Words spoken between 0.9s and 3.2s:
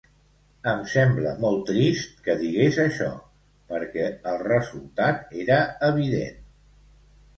sembla molt trist que digués això,